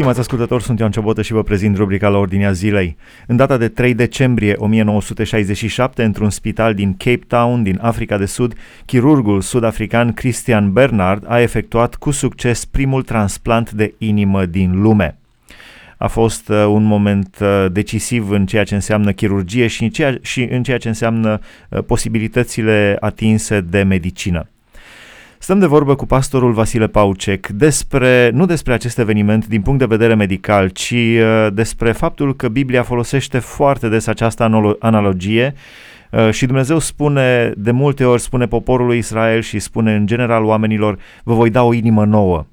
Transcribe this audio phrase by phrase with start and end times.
[0.00, 2.96] Stimați ascultători, sunt Ioan Ciobotă și vă prezint rubrica la ordinea zilei.
[3.26, 8.54] În data de 3 decembrie 1967, într-un spital din Cape Town, din Africa de Sud,
[8.86, 15.18] chirurgul sud-african Christian Bernard a efectuat cu succes primul transplant de inimă din lume.
[15.96, 20.18] A fost uh, un moment uh, decisiv în ceea ce înseamnă chirurgie și în ceea,
[20.20, 21.38] și în ceea ce înseamnă
[21.68, 24.49] uh, posibilitățile atinse de medicină.
[25.42, 29.84] Stăm de vorbă cu pastorul Vasile Paucec despre, nu despre acest eveniment din punct de
[29.84, 35.54] vedere medical, ci uh, despre faptul că Biblia folosește foarte des această analogie
[36.10, 40.98] uh, și Dumnezeu spune, de multe ori spune poporului Israel și spune în general oamenilor,
[41.22, 42.46] vă voi da o inimă nouă.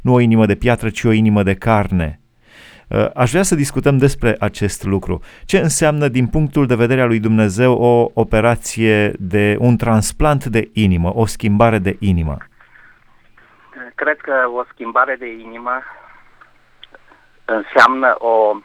[0.00, 2.20] Nu o inimă de piatră, ci o inimă de carne.
[2.88, 5.20] Uh, aș vrea să discutăm despre acest lucru.
[5.44, 10.70] Ce înseamnă din punctul de vedere al lui Dumnezeu o operație de un transplant de
[10.72, 12.36] inimă, o schimbare de inimă?
[13.94, 15.82] Cred că o schimbare de inimă
[17.44, 18.56] înseamnă o,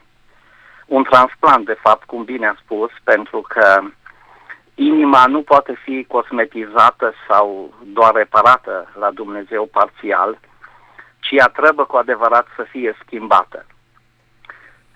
[0.86, 3.82] un transplant, de fapt, cum bine a spus, pentru că
[4.76, 10.40] inima nu poate fi cosmetizată sau doar reparată la Dumnezeu parțial,
[11.20, 13.66] ci ea trebuie cu adevărat să fie schimbată.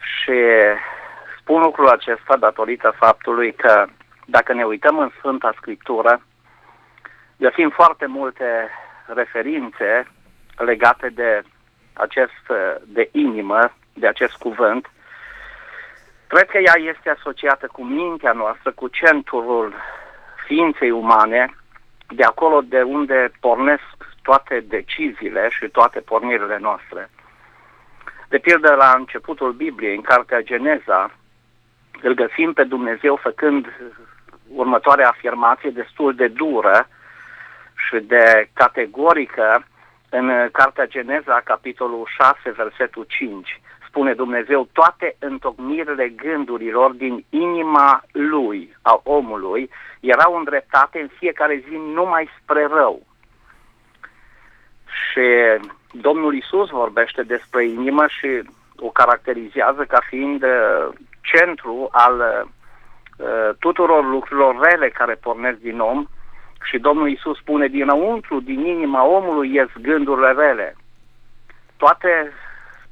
[0.05, 0.33] Și
[1.39, 3.85] spun lucrul acesta datorită faptului că
[4.25, 6.21] dacă ne uităm în Sfânta Scriptură,
[7.37, 8.69] găsim foarte multe
[9.05, 10.07] referințe
[10.57, 11.41] legate de
[11.93, 12.51] acest,
[12.83, 14.89] de inimă, de acest cuvânt.
[16.27, 19.73] Cred că ea este asociată cu mintea noastră, cu centrul
[20.45, 21.55] ființei umane,
[22.07, 27.09] de acolo de unde pornesc toate deciziile și toate pornirile noastre.
[28.27, 31.11] De pildă, la începutul Bibliei, în cartea Geneza,
[32.01, 33.67] îl găsim pe Dumnezeu făcând
[34.47, 36.87] următoarea afirmație destul de dură
[37.87, 39.65] și de categorică
[40.09, 42.07] în cartea Geneza, capitolul
[42.43, 43.61] 6, versetul 5.
[43.87, 49.69] Spune Dumnezeu, toate întocmirile gândurilor din inima lui, a omului,
[50.00, 53.05] erau îndreptate în fiecare zi numai spre rău.
[54.85, 55.21] Și
[56.01, 58.28] Domnul Isus vorbește despre inimă și
[58.79, 62.45] o caracterizează ca fiind uh, centru al
[63.17, 66.06] uh, tuturor lucrurilor rele care pornesc din om
[66.63, 70.75] și Domnul Isus spune dinăuntru, din inima omului ies gândurile rele.
[71.78, 72.31] Toate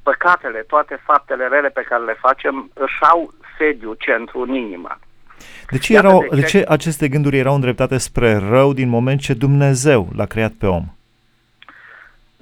[0.03, 4.97] păcatele, toate faptele rele pe care le facem își au sediu, centru în inimă.
[5.69, 6.35] De ce, erau, de, ce...
[6.35, 10.65] de ce aceste gânduri erau îndreptate spre rău din moment ce Dumnezeu l-a creat pe
[10.65, 10.83] om?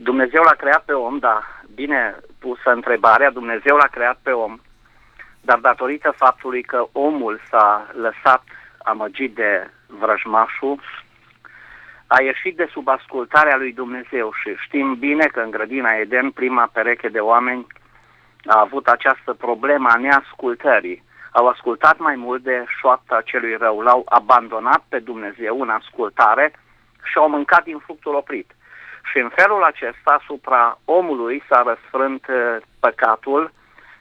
[0.03, 1.41] Dumnezeu l-a creat pe om, da,
[1.75, 4.59] bine pusă întrebarea, Dumnezeu l-a creat pe om,
[5.41, 8.43] dar datorită faptului că omul s-a lăsat
[8.77, 10.79] amăgit de vrăjmașul,
[12.07, 16.69] a ieșit de sub ascultarea lui Dumnezeu și știm bine că în grădina Eden prima
[16.73, 17.67] pereche de oameni
[18.45, 21.03] a avut această problemă a neascultării.
[21.31, 26.51] Au ascultat mai mult de șoapta celui rău, l-au abandonat pe Dumnezeu în ascultare
[27.03, 28.51] și au mâncat din fructul oprit.
[29.09, 33.53] Și în felul acesta asupra omului s-a răsfrânt uh, păcatul,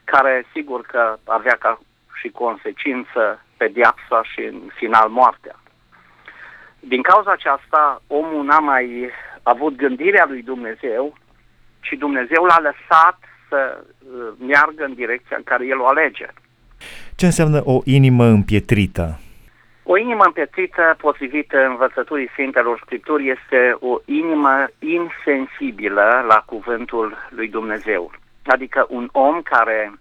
[0.03, 1.79] care sigur că avea ca
[2.19, 5.55] și consecință pediapsa și în final moartea.
[6.79, 9.09] Din cauza aceasta, omul n-a mai
[9.43, 11.17] avut gândirea lui Dumnezeu,
[11.79, 13.19] ci Dumnezeu l-a lăsat
[13.49, 16.27] să uh, meargă în direcția în care el o alege.
[17.15, 19.19] Ce înseamnă o inimă împietrită?
[19.83, 28.11] O inimă împietrită, potrivit învățăturii Sfintelor Scripturi, este o inimă insensibilă la cuvântul lui Dumnezeu.
[28.45, 29.93] Adică un om care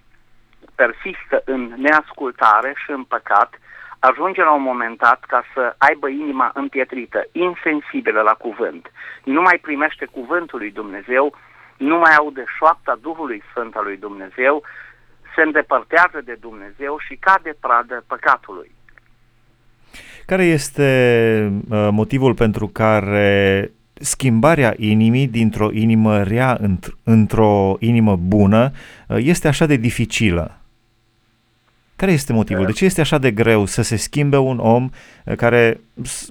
[0.74, 3.58] persistă în neascultare și în păcat,
[3.98, 8.92] ajunge la un moment dat ca să aibă inima împietrită, insensibilă la cuvânt.
[9.24, 11.36] Nu mai primește cuvântul lui Dumnezeu,
[11.76, 14.62] nu mai aude șoapta Duhului Sfânt al lui Dumnezeu,
[15.34, 18.70] se îndepărtează de Dumnezeu și cade pradă păcatului.
[20.30, 28.71] Care este uh, motivul pentru care schimbarea inimii dintr-o inimă rea într- într-o inimă bună
[29.09, 30.56] uh, este așa de dificilă?
[31.97, 32.66] Care este motivul?
[32.66, 34.91] De ce este așa de greu să se schimbe un om
[35.24, 35.80] uh, care,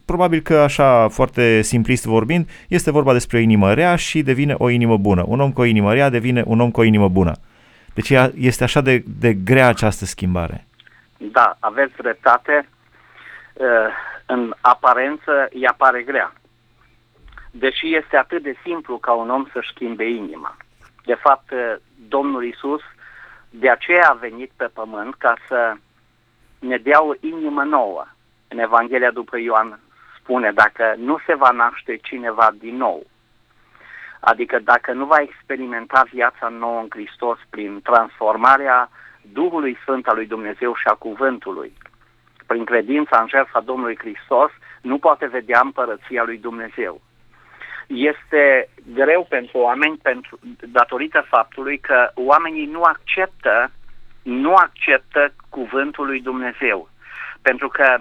[0.06, 4.70] probabil că așa foarte simplist vorbind, este vorba despre o inimă rea și devine o
[4.70, 5.24] inimă bună.
[5.28, 7.34] Un om cu o inimă rea devine un om cu o inimă bună.
[7.94, 10.66] Deci este așa de, de grea această schimbare.
[11.18, 12.68] Da, aveți dreptate.
[13.60, 13.68] Uh,
[14.26, 16.34] în aparență ea pare grea.
[17.52, 20.58] Deși este atât de simplu ca un om să schimbe inima.
[21.06, 21.76] De fapt, uh,
[22.08, 22.82] Domnul Isus
[23.50, 25.74] de aceea a venit pe pământ ca să
[26.60, 28.06] ne dea o inimă nouă.
[28.48, 29.80] În Evanghelia după Ioan
[30.20, 33.06] spune, dacă nu se va naște cineva din nou,
[34.20, 38.90] Adică dacă nu va experimenta viața nouă în Hristos prin transformarea
[39.22, 41.74] Duhului Sfânt al lui Dumnezeu și a Cuvântului,
[42.52, 44.52] prin credința în jertfa Domnului Hristos,
[44.82, 47.02] nu poate vedea împărăția lui Dumnezeu.
[47.88, 53.72] Este greu pentru oameni pentru, datorită faptului că oamenii nu acceptă
[54.24, 56.90] nu acceptă cuvântul lui Dumnezeu.
[57.42, 57.98] Pentru că,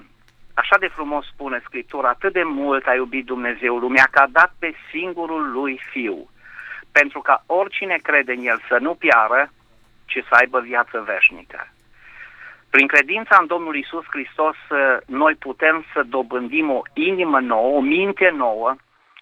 [0.55, 4.53] așa de frumos spune Scriptura, atât de mult a iubit Dumnezeu lumea că a dat
[4.59, 6.29] pe singurul lui Fiu,
[6.93, 9.51] pentru ca oricine crede în El să nu piară,
[10.05, 11.69] ci să aibă viață veșnică.
[12.71, 14.57] Prin credința în Domnul Isus Hristos,
[15.07, 18.77] noi putem să dobândim o inimă nouă, o minte nouă,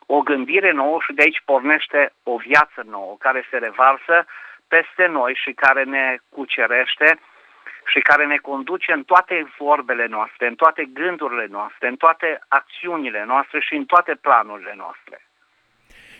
[0.06, 4.26] o gândire nouă și de aici pornește o viață nouă care se revarsă
[4.68, 7.18] peste noi și care ne cucerește
[7.92, 13.24] și care ne conduce în toate vorbele noastre, în toate gândurile noastre, în toate acțiunile
[13.26, 15.20] noastre și în toate planurile noastre.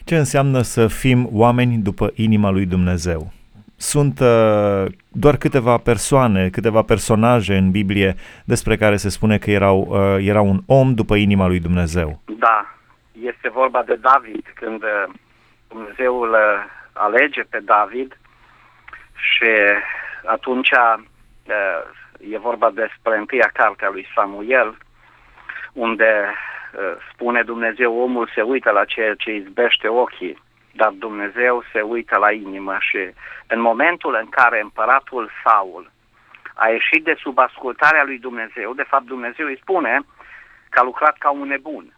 [0.05, 3.32] Ce înseamnă să fim oameni după inima lui Dumnezeu?
[3.76, 8.14] Sunt uh, doar câteva persoane, câteva personaje în Biblie
[8.44, 12.20] despre care se spune că erau, uh, era un om după inima lui Dumnezeu.
[12.38, 12.75] Da,
[13.23, 15.14] este vorba de David, când uh,
[15.69, 18.19] Dumnezeu îl uh, alege pe David
[19.14, 19.50] și
[20.25, 24.76] atunci uh, e vorba despre întâia carte a lui Samuel,
[25.73, 30.43] unde uh, spune Dumnezeu, omul se uită la ceea ce izbește ochii,
[30.76, 33.11] dar Dumnezeu se uită la inimă și
[33.46, 35.90] în momentul în care împăratul Saul
[36.55, 40.00] a ieșit de sub ascultarea lui Dumnezeu, de fapt Dumnezeu îi spune
[40.70, 41.96] că a lucrat ca un nebun.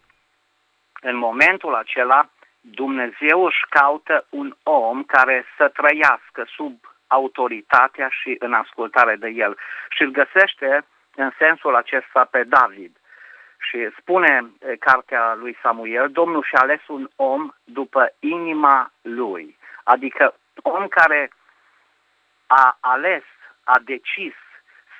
[1.00, 2.28] În momentul acela,
[2.60, 6.74] Dumnezeu își caută un om care să trăiască sub
[7.06, 9.56] autoritatea și în ascultare de el.
[9.88, 10.84] Și îl găsește
[11.14, 12.96] în sensul acesta pe David.
[13.66, 19.56] Și spune cartea lui Samuel, Domnul și-a ales un om după inima lui.
[19.84, 21.30] Adică om care
[22.46, 23.22] a ales,
[23.64, 24.34] a decis,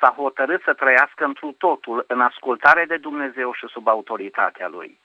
[0.00, 4.98] s-a hotărât să trăiască întru totul în ascultare de Dumnezeu și sub autoritatea lui.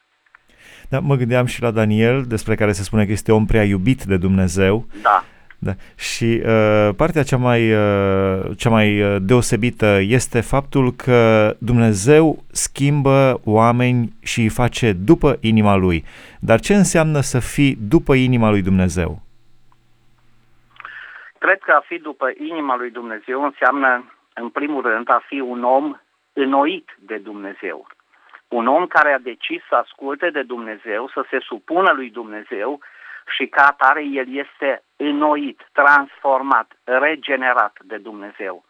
[0.89, 4.03] Da, mă gândeam și la Daniel, despre care se spune că este om prea iubit
[4.03, 4.85] de Dumnezeu.
[5.01, 5.23] Da.
[5.65, 5.71] Da.
[5.95, 11.19] Și uh, partea cea mai, uh, cea mai uh, deosebită este faptul că
[11.57, 16.03] Dumnezeu schimbă oameni și îi face după inima lui.
[16.39, 19.21] Dar ce înseamnă să fii după inima lui Dumnezeu?
[21.37, 25.63] Cred că a fi după inima lui Dumnezeu înseamnă, în primul rând, a fi un
[25.63, 25.95] om
[26.33, 27.87] înnoit de Dumnezeu.
[28.47, 32.79] Un om care a decis să asculte de Dumnezeu, să se supună lui Dumnezeu
[33.35, 38.63] și ca atare el este înnoit, transformat, regenerat de Dumnezeu.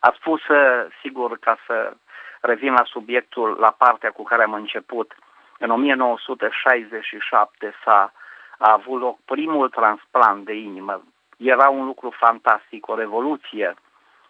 [0.00, 1.96] A spus, uh, sigur, ca să
[2.40, 5.14] revin la subiectul, la partea cu care am început,
[5.58, 8.12] în 1967 s-a
[8.58, 11.02] a avut loc primul transplant de inimă.
[11.36, 13.74] Era un lucru fantastic, o revoluție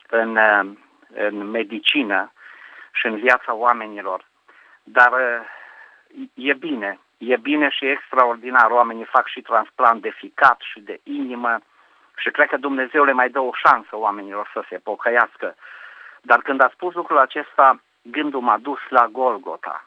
[0.08, 0.70] în, uh,
[1.14, 2.32] în medicină
[2.92, 4.24] și în viața oamenilor.
[4.82, 5.40] Dar uh,
[6.34, 6.98] e bine,
[7.28, 8.70] e bine și extraordinar.
[8.70, 11.58] Oamenii fac și transplant de ficat și de inimă
[12.16, 15.54] și cred că Dumnezeu le mai dă o șansă oamenilor să se pocăiască.
[16.20, 19.84] Dar când a spus lucrul acesta, gândul m-a dus la Golgota.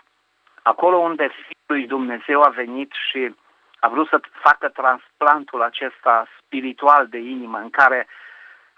[0.62, 3.36] Acolo unde Fiul lui Dumnezeu a venit și
[3.80, 8.08] a vrut să facă transplantul acesta spiritual de inimă în care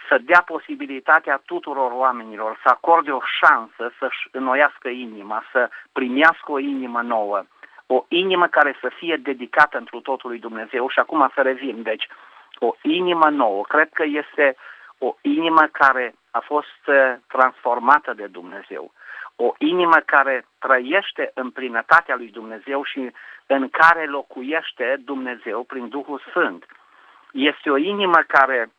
[0.10, 6.60] să dea posibilitatea tuturor oamenilor să acorde o șansă să-și înnoiască inima, să primească o
[6.60, 7.44] inimă nouă
[7.88, 10.90] o inimă care să fie dedicată întru totul lui Dumnezeu.
[10.90, 12.08] Și acum să revin, deci
[12.60, 14.56] o inimă nouă, cred că este
[14.98, 18.92] o inimă care a fost uh, transformată de Dumnezeu,
[19.36, 23.12] o inimă care trăiește în plinătatea lui Dumnezeu și
[23.46, 26.66] în care locuiește Dumnezeu prin Duhul Sfânt.
[27.32, 28.72] Este o inimă care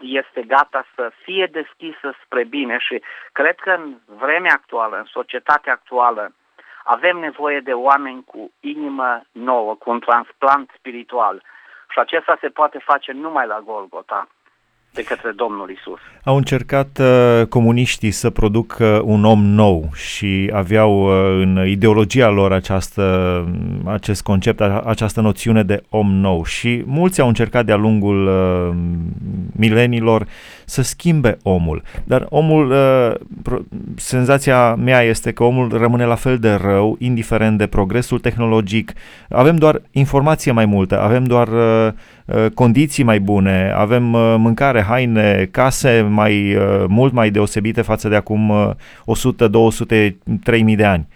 [0.00, 5.72] este gata să fie deschisă spre bine și cred că în vremea actuală, în societatea
[5.72, 6.32] actuală,
[6.84, 11.42] avem nevoie de oameni cu inimă nouă, cu un transplant spiritual.
[11.88, 14.28] Și acesta se poate face numai la Golgota
[14.92, 15.98] de către Domnul Isus.
[16.24, 22.52] Au încercat uh, comuniștii să producă un om nou și aveau uh, în ideologia lor
[22.52, 23.04] această,
[23.84, 28.76] acest concept, această noțiune de om nou și mulți au încercat de-a lungul uh,
[29.52, 30.26] milenilor
[30.64, 31.82] să schimbe omul.
[32.04, 33.58] Dar omul, uh,
[33.96, 38.92] senzația mea este că omul rămâne la fel de rău, indiferent de progresul tehnologic.
[39.28, 41.92] Avem doar informație mai multă, avem doar uh, uh,
[42.54, 44.02] condiții mai bune, avem
[44.40, 46.58] mâncare, haine, case mai
[46.88, 51.08] mult mai deosebite față de acum 100, 200, 3000 de ani.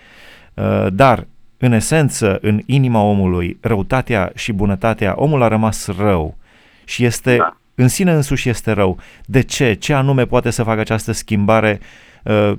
[0.93, 1.27] Dar
[1.59, 6.37] în esență, în inima omului, răutatea și bunătatea, omul a rămas rău
[6.85, 7.57] și este, da.
[7.75, 8.99] în sine însuși este rău.
[9.25, 9.75] De ce?
[9.75, 11.81] Ce anume poate să facă această schimbare
[12.23, 12.53] uh,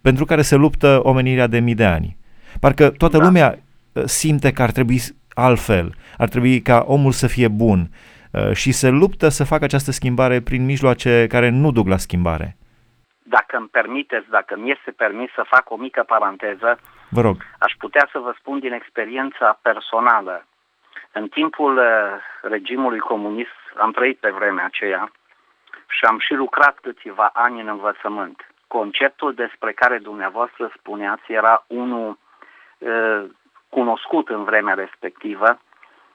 [0.00, 2.16] pentru care se luptă omenirea de mii de ani?
[2.60, 3.24] Parcă toată da.
[3.24, 3.58] lumea
[3.92, 5.02] uh, simte că ar trebui
[5.36, 7.80] altfel, ar trebui ca omul să fie bun
[8.32, 12.56] uh, și se luptă să facă această schimbare prin mijloace care nu duc la schimbare.
[13.22, 16.78] Dacă îmi permiteți, dacă mi este permis să fac o mică paranteză,
[17.08, 17.36] Vă rog.
[17.58, 20.46] aș putea să vă spun din experiența personală.
[21.12, 21.84] În timpul uh,
[22.42, 25.12] regimului comunist am trăit pe vremea aceea
[25.88, 28.46] și am și lucrat câțiva ani în învățământ.
[28.66, 32.18] Conceptul despre care dumneavoastră spuneați era unul
[32.78, 33.24] uh,
[33.68, 35.58] cunoscut în vremea respectivă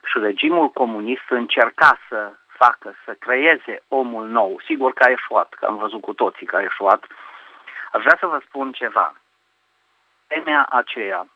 [0.04, 4.60] și regimul comunist încerca să facă, să creeze omul nou.
[4.64, 7.04] Sigur că a eșuat, că am văzut cu toții că a eșuat.
[7.92, 9.14] Aș vrea să vă spun ceva.
[10.28, 11.26] Vremea aceea,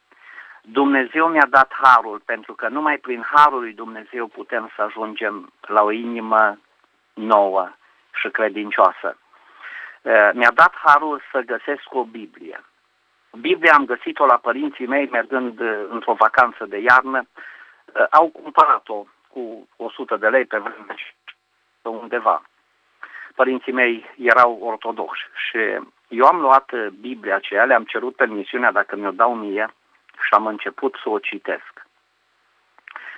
[0.62, 5.82] Dumnezeu mi-a dat harul, pentru că numai prin harul lui Dumnezeu putem să ajungem la
[5.82, 6.58] o inimă
[7.14, 7.70] nouă
[8.12, 9.16] și credincioasă.
[10.32, 12.64] Mi-a dat harul să găsesc o Biblie.
[13.40, 17.26] Biblia am găsit-o la părinții mei mergând într-o vacanță de iarnă.
[18.10, 20.96] Au cumpărat-o cu 100 de lei pe vremea
[21.82, 22.42] undeva.
[23.34, 25.58] Părinții mei erau ortodoxi și
[26.08, 29.74] eu am luat Biblia aceea, le-am cerut permisiunea dacă mi-o dau mie
[30.12, 31.86] și am început să o citesc.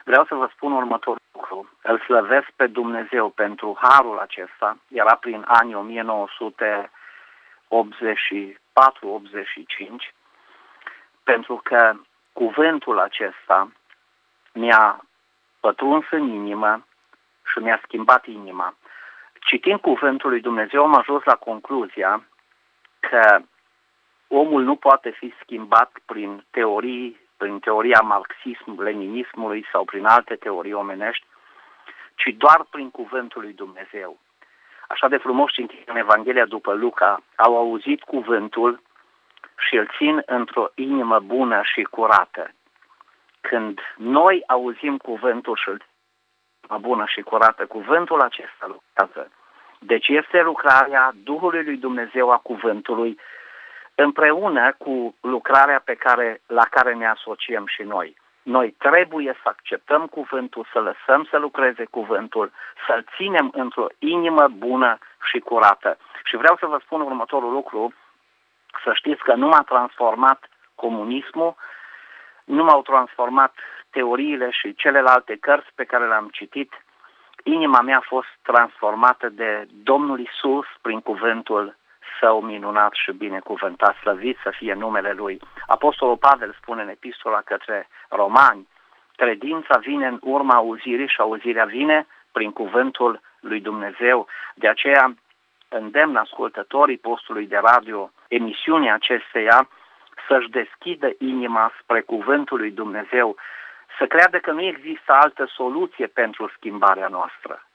[0.04, 1.70] Vreau să vă spun următorul lucru.
[1.82, 4.76] Îl slăvesc pe Dumnezeu pentru harul acesta.
[4.88, 5.74] Era prin anii
[7.68, 7.74] 1984-85,
[11.22, 11.94] pentru că
[12.32, 13.72] cuvântul acesta
[14.52, 15.04] mi-a
[15.60, 16.86] pătruns în inimă
[17.52, 18.74] și mi-a schimbat inima.
[19.40, 22.24] Citind cuvântul lui Dumnezeu am ajuns la concluzia
[23.00, 23.40] că
[24.28, 31.26] omul nu poate fi schimbat prin teorii, prin teoria marxism-leninismului sau prin alte teorii omenești,
[32.14, 34.18] ci doar prin cuvântul lui Dumnezeu.
[34.90, 38.82] Așa de frumos citim în Evanghelia după Luca, au auzit cuvântul
[39.58, 42.50] și îl țin într-o inimă bună și curată.
[43.40, 45.82] Când noi auzim cuvântul și îl
[46.80, 49.30] bună și curată, cuvântul acesta lucrează.
[49.78, 53.20] Deci este lucrarea Duhului lui Dumnezeu a cuvântului
[53.94, 58.16] împreună cu lucrarea pe care, la care ne asociem și noi.
[58.56, 62.52] Noi trebuie să acceptăm cuvântul, să lăsăm să lucreze cuvântul,
[62.86, 64.98] să-l ținem într-o inimă bună
[65.30, 65.98] și curată.
[66.24, 67.94] Și vreau să vă spun următorul lucru,
[68.84, 71.54] să știți că nu m-a transformat comunismul,
[72.44, 73.54] nu m-au transformat
[73.90, 76.72] teoriile și celelalte cărți pe care le-am citit.
[77.42, 81.76] Inima mea a fost transformată de Domnul Isus prin cuvântul
[82.20, 85.40] său minunat și binecuvântat, slăvit să fie numele Lui.
[85.66, 88.68] Apostolul Pavel spune în epistola către romani,
[89.16, 94.26] credința vine în urma auzirii și auzirea vine prin cuvântul lui Dumnezeu.
[94.54, 95.14] De aceea
[95.68, 99.68] îndemn ascultătorii postului de radio emisiunea acesteia
[100.28, 103.36] să-și deschidă inima spre cuvântul lui Dumnezeu,
[103.98, 107.67] să creadă că nu există altă soluție pentru schimbarea noastră.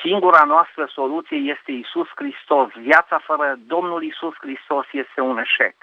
[0.00, 2.68] Singura noastră soluție este Isus Hristos.
[2.72, 5.76] Viața fără Domnul Isus Hristos este un eșec.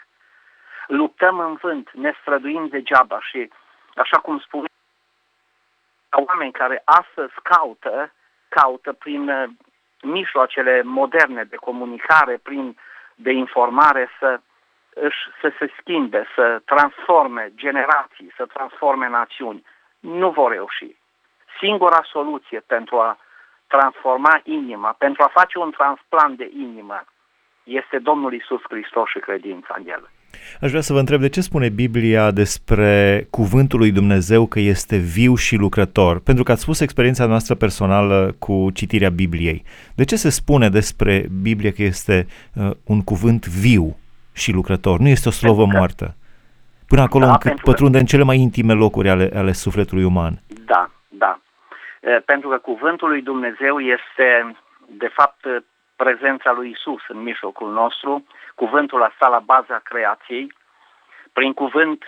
[0.88, 3.50] Luptăm în vânt, ne străduim degeaba și,
[3.96, 4.68] așa cum spune,
[6.28, 8.14] oameni care astăzi caută,
[8.50, 9.50] caută prin uh,
[10.02, 12.78] mijloacele moderne de comunicare, prin
[13.16, 14.40] de informare să,
[14.94, 19.66] își, să se schimbe, să transforme generații, să transforme națiuni.
[20.00, 20.96] Nu vor reuși.
[21.60, 23.18] Singura soluție pentru a
[23.76, 27.00] transforma inima, pentru a face un transplant de inimă,
[27.80, 30.04] este Domnul Isus Hristos și credința în El.
[30.62, 34.98] Aș vrea să vă întreb de ce spune Biblia despre cuvântul lui Dumnezeu că este
[34.98, 36.20] viu și lucrător?
[36.20, 39.64] Pentru că ați spus experiența noastră personală cu citirea Bibliei.
[39.96, 43.98] De ce se spune despre Biblie că este uh, un cuvânt viu
[44.34, 45.00] și lucrător?
[45.00, 46.16] Nu este o slovă moartă.
[46.88, 48.00] Până acolo da, încât pătrunde că...
[48.00, 50.42] în cele mai intime locuri ale, ale sufletului uman.
[50.66, 51.40] Da, da.
[52.26, 54.56] Pentru că cuvântul lui Dumnezeu este,
[54.88, 55.46] de fapt,
[55.96, 58.26] prezența lui Isus în mijlocul nostru.
[58.56, 60.54] Cuvântul a stat la baza creației.
[61.34, 62.04] Prin cuvânt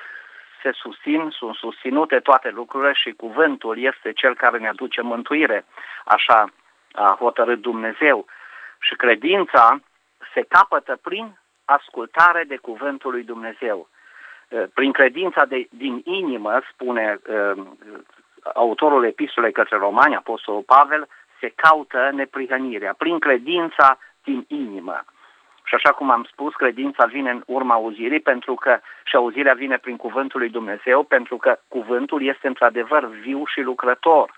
[0.62, 5.66] se susțin, sunt susținute toate lucrurile și cuvântul este cel care ne aduce mântuire.
[6.06, 6.54] Așa
[6.92, 8.26] a hotărât Dumnezeu.
[8.80, 9.80] Și credința
[10.34, 13.88] se capătă prin ascultare de cuvântul lui Dumnezeu.
[14.74, 17.20] Prin credința de, din inimă, spune
[18.54, 21.08] autorul epistolei către romani, Apostolul Pavel,
[21.40, 25.04] se caută neprihănirea prin credința din inimă.
[25.64, 29.78] Și așa cum am spus, credința vine în urma auzirii pentru că și auzirea vine
[29.78, 34.32] prin cuvântul lui Dumnezeu pentru că cuvântul este într-adevăr viu și lucrător.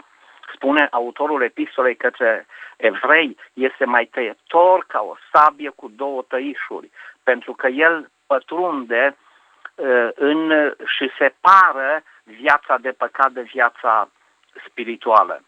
[0.54, 2.46] Spune autorul epistolei către
[2.78, 6.90] evrei, este mai tăietor ca o sabie cu două tăișuri,
[7.24, 9.18] pentru că el pătrunde
[9.76, 12.04] uh, în, și separă
[12.41, 14.10] viața de păcat de viața
[14.69, 15.43] spirituală.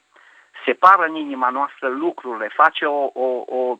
[0.66, 3.80] Separă în inima noastră lucrurile, face o, o, o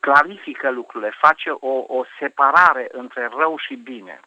[0.00, 4.20] clarifică lucrurile, face o, o separare între rău și bine.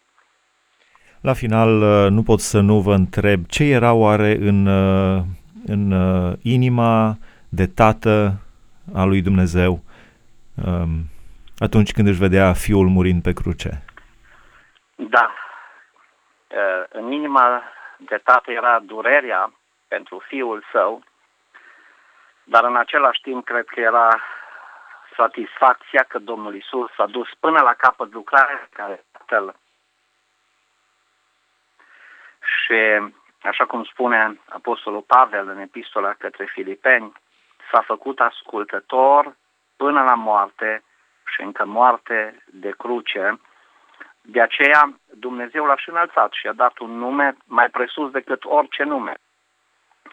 [1.21, 1.69] La final,
[2.09, 4.67] nu pot să nu vă întreb ce era oare în,
[5.65, 5.93] în
[6.41, 7.17] inima
[7.49, 8.33] de tată
[8.93, 9.79] a lui Dumnezeu
[11.57, 13.83] atunci când își vedea fiul murind pe cruce.
[14.95, 15.33] Da.
[16.89, 17.61] În inima
[18.05, 19.53] de tată era durerea
[19.87, 21.03] pentru fiul său,
[22.43, 24.21] dar în același timp cred că era
[25.15, 29.55] satisfacția că Domnul Isus a dus până la capăt lucrarea care Tatăl.
[32.55, 37.11] Și așa cum spune Apostolul Pavel în epistola către Filipeni,
[37.71, 39.35] s-a făcut ascultător
[39.75, 40.83] până la moarte
[41.25, 43.39] și încă moarte de cruce.
[44.31, 48.83] De aceea Dumnezeu l-a și înălțat și a dat un nume mai presus decât orice
[48.83, 49.13] nume.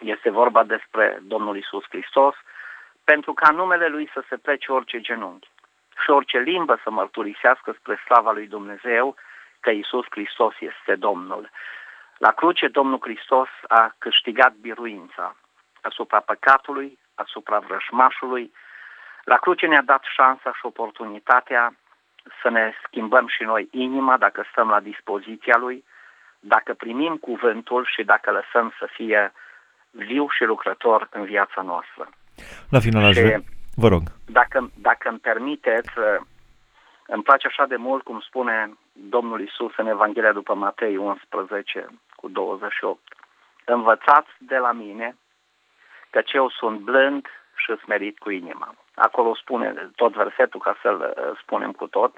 [0.01, 2.35] Este vorba despre Domnul Isus Hristos,
[3.05, 5.49] pentru ca numele Lui să se plece orice genunchi
[6.03, 9.15] și orice limbă să mărturisească spre slava lui Dumnezeu
[9.61, 11.51] că Isus Hristos este Domnul.
[12.17, 15.37] La cruce Domnul Hristos a câștigat biruința
[15.83, 18.53] asupra păcatului, asupra vrăjmașului.
[19.25, 21.75] La cruce ne-a dat șansa și oportunitatea
[22.43, 25.85] să ne schimbăm și noi inima dacă stăm la dispoziția Lui,
[26.41, 29.33] dacă primim cuvântul și dacă lăsăm să fie
[29.91, 32.09] viu și lucrător în viața noastră.
[32.69, 33.41] La final aș vrea...
[33.75, 34.03] Vă rog.
[34.27, 36.21] Dacă, dacă îmi permiteți, uh,
[37.07, 42.29] îmi place așa de mult cum spune Domnul Isus în Evanghelia după Matei 11 cu
[42.29, 43.01] 28.
[43.65, 45.17] Învățați de la mine
[46.11, 48.75] că eu sunt blând și smerit cu inima.
[48.99, 52.13] Acolo spune tot versetul ca să-l uh, spunem cu tot.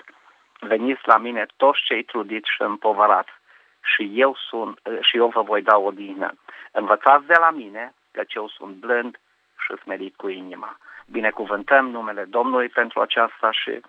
[0.61, 3.31] Veniți la mine toți cei trudiți și împovărați
[3.95, 6.35] și eu, sunt, uh, și eu vă voi da o dină.
[6.73, 9.21] Învățați de la mine că eu sunt blând
[9.63, 10.79] și smerit cu inima.
[11.07, 13.81] Binecuvântăm numele Domnului pentru aceasta și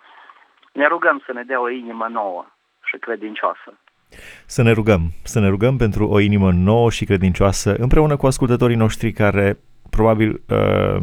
[0.71, 2.45] ne rugăm să ne dea o inimă nouă
[2.83, 3.73] și credincioasă.
[4.45, 8.75] Să ne rugăm, să ne rugăm pentru o inimă nouă și credincioasă împreună cu ascultătorii
[8.75, 9.57] noștri care
[9.91, 10.97] probabil uh,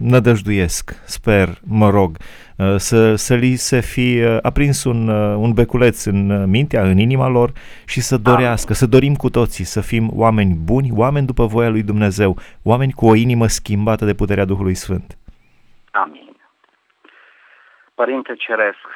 [0.00, 5.52] nădăjduiesc, sper, mă rog, uh, să, să li se fi uh, aprins un, uh, un
[5.52, 7.50] beculeț în uh, mintea, în inima lor
[7.86, 8.80] și să dorească, Amin.
[8.82, 13.06] să dorim cu toții să fim oameni buni, oameni după voia lui Dumnezeu, oameni cu
[13.06, 15.18] o inimă schimbată de puterea Duhului Sfânt.
[15.90, 16.36] Amin.
[17.94, 18.86] Părinte Ceresc,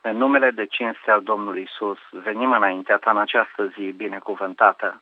[0.00, 5.00] în numele de cinste al Domnului Isus, venim înaintea ta în această zi binecuvântată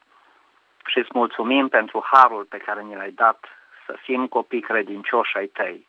[0.87, 3.39] și îți mulțumim pentru harul pe care ni l-ai dat
[3.87, 5.87] să fim copii credincioși ai tăi,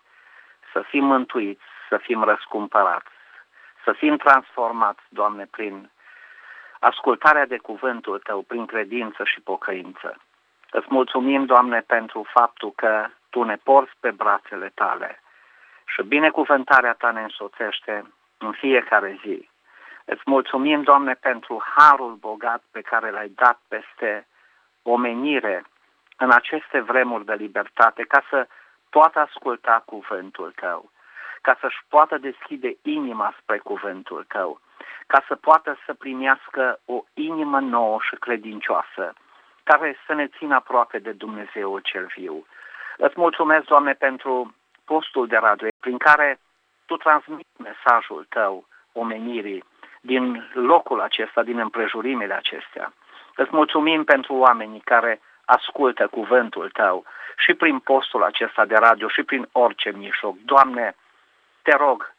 [0.72, 3.16] să fim mântuiți, să fim răscumpărați,
[3.84, 5.90] să fim transformați, Doamne, prin
[6.80, 10.18] ascultarea de cuvântul Tău, prin credință și pocăință.
[10.72, 15.22] Îți mulțumim, Doamne, pentru faptul că Tu ne porți pe brațele Tale
[15.86, 19.50] și binecuvântarea Ta ne însoțește în fiecare zi.
[20.06, 24.28] Îți mulțumim, Doamne, pentru harul bogat pe care l-ai dat peste
[24.82, 25.66] omenire
[26.18, 28.48] în aceste vremuri de libertate ca să
[28.90, 30.92] poată asculta cuvântul tău,
[31.42, 34.60] ca să-și poată deschide inima spre cuvântul tău,
[35.08, 39.14] ca să poată să primească o inimă nouă și credincioasă,
[39.64, 42.46] care să ne țină aproape de Dumnezeu cel viu.
[42.98, 46.40] Îți mulțumesc, Doamne, pentru postul de radio prin care
[46.86, 49.64] Tu transmiți mesajul Tău omenirii
[50.02, 52.94] din locul acesta, din împrejurimile acestea.
[53.36, 57.06] Îți mulțumim pentru oamenii care ascultă cuvântul tău
[57.38, 60.36] și prin postul acesta de radio și prin orice mijloc.
[60.46, 60.96] Doamne,
[61.62, 62.14] te rog,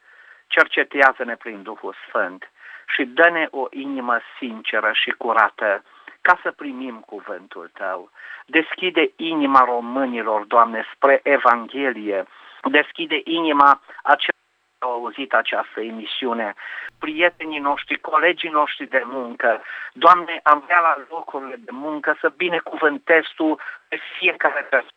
[0.47, 2.51] cercetează-ne prin Duhul Sfânt
[2.87, 5.83] și dă-ne o inimă sinceră și curată
[6.21, 8.11] ca să primim cuvântul Tău.
[8.47, 12.25] Deschide inima românilor, Doamne, spre Evanghelie.
[12.63, 14.38] Deschide inima acelor
[14.79, 16.55] au auzit această emisiune,
[16.99, 19.63] prietenii noștri, colegii noștri de muncă.
[19.93, 24.93] Doamne, am vrea la locurile de muncă să binecuvântezi Tu pe fiecare persoană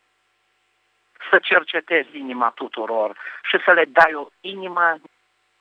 [1.30, 4.94] să cercetezi inima tuturor și să le dai o inimă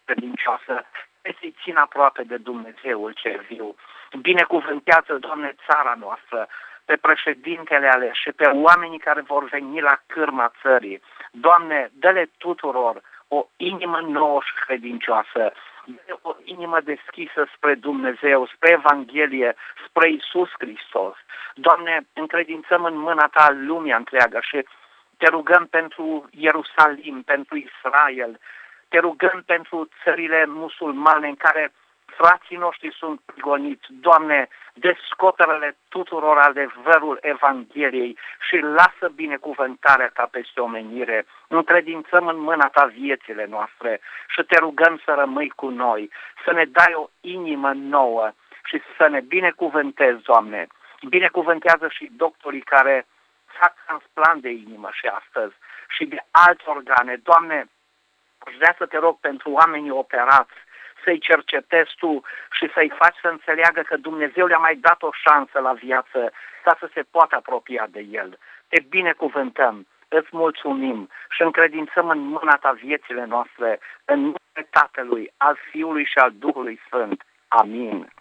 [0.06, 0.86] credincioasă
[1.22, 3.76] pe să-i țin aproape de Dumnezeul cel viu.
[4.22, 6.48] Binecuvântează, Doamne, țara noastră,
[6.86, 11.02] pe președintele ales și pe oamenii care vor veni la cârma țării.
[11.32, 13.02] Doamne, dă-le tuturor
[13.38, 15.54] o inimă nouă și credincioasă.
[16.22, 19.56] o inimă deschisă spre Dumnezeu, spre Evanghelie,
[19.88, 21.16] spre Isus Hristos.
[21.56, 24.66] Doamne, încredințăm în mâna Ta lumea întreagă și
[25.18, 28.40] te rugăm pentru Ierusalim, pentru Israel,
[28.88, 31.74] te rugăm pentru țările musulmane în care
[32.22, 33.88] frații noștri sunt prigoniți.
[33.90, 41.26] Doamne, descoperă-le tuturor adevărul Evangheliei și lasă binecuvântarea Ta peste omenire.
[41.48, 46.12] Încredințăm în mâna Ta viețile noastre și te rugăm să rămâi cu noi,
[46.46, 48.32] să ne dai o inimă nouă
[48.64, 50.68] și să ne binecuvântezi, Doamne.
[51.10, 53.06] Binecuvântează și doctorii care
[53.60, 55.56] fac transplant de inimă și astăzi
[55.96, 57.16] și de alte organe.
[57.24, 57.70] Doamne,
[58.40, 60.58] aș vrea să te rog pentru oamenii operați,
[61.04, 65.60] să-i cercetezi tu și să-i faci să înțeleagă că Dumnezeu le-a mai dat o șansă
[65.60, 66.32] la viață
[66.64, 68.38] ca să se poată apropia de El.
[68.68, 75.58] Te binecuvântăm, îți mulțumim și încredințăm în mâna ta viețile noastre, în numele Tatălui, al
[75.70, 77.24] Fiului și al Duhului Sfânt.
[77.48, 78.12] Amin.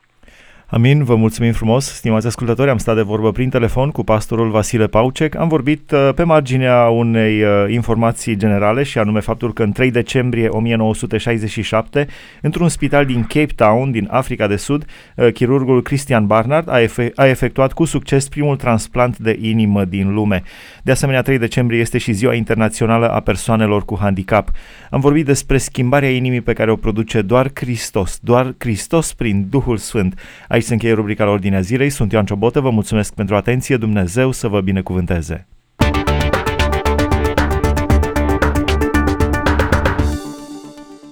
[0.73, 4.87] Amin, vă mulțumim frumos, stimați ascultători, am stat de vorbă prin telefon cu pastorul Vasile
[4.87, 9.73] Paucec, am vorbit uh, pe marginea unei uh, informații generale și anume faptul că în
[9.73, 12.07] 3 decembrie 1967,
[12.41, 14.85] într-un spital din Cape Town, din Africa de Sud,
[15.17, 20.15] uh, chirurgul Christian Barnard a, efe- a efectuat cu succes primul transplant de inimă din
[20.15, 20.43] lume.
[20.83, 24.51] De asemenea, 3 decembrie este și ziua internațională a persoanelor cu handicap.
[24.91, 29.77] Am vorbit despre schimbarea inimii pe care o produce doar Hristos, doar Hristos prin Duhul
[29.77, 30.21] Sfânt.
[30.61, 31.91] Aici se încheie rubrica la Ordinea Zilei.
[31.91, 33.77] Sunt Ioan Ciobotă, vă mulțumesc pentru atenție.
[33.77, 35.47] Dumnezeu să vă binecuvânteze!